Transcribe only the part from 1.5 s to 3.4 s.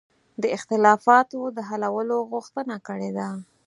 د حلولو غوښتنه کړې ده.